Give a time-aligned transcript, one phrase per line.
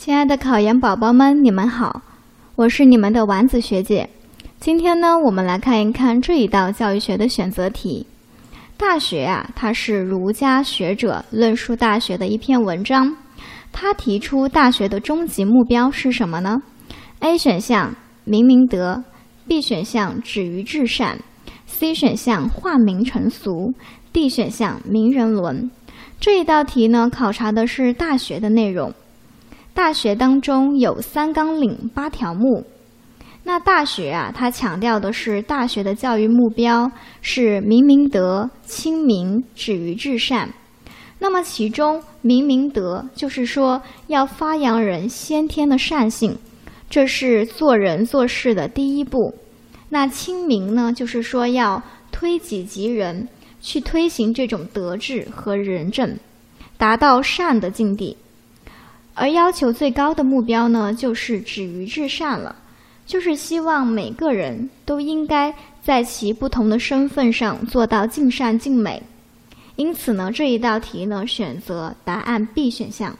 [0.00, 2.00] 亲爱的考研宝宝们，你们好，
[2.56, 4.08] 我是你们的丸子学姐。
[4.58, 8.06] 今天呢，我们来看一看这一道教育学的选择题。
[8.78, 13.14] 大学啊，它是儒家学者论述大学的一篇文章。
[13.72, 16.62] 他提出大学的终极目标是什么呢
[17.18, 17.94] ？A 选项
[18.24, 19.04] 明明德
[19.46, 21.18] ，B 选项止于至善
[21.66, 23.70] ，C 选项化名成俗
[24.14, 25.70] ，D 选项名人伦。
[26.18, 28.90] 这一道题呢，考察的是大学的内容。
[29.80, 32.62] 大学当中有三纲领八条目，
[33.44, 40.52] 那大学啊，它强调的是大学的教育目标是明明德、亲民、止于至善。
[41.18, 46.36] 那么其中明明德就是说要发扬人先天的善性，
[46.90, 49.34] 这是做人做事的第一步。
[49.88, 53.26] 那亲民呢，就是说要推己及人，
[53.62, 56.18] 去推行这种德治和仁政，
[56.76, 58.18] 达到善的境地。
[59.20, 62.56] 而要求最高的目标呢，就是止于至善了，
[63.04, 69.02] 就是希望每个人都应该在其不同的身份上做到尽善尽美。
[69.76, 73.14] 因此呢，这一道题呢，选择答案 B 选项。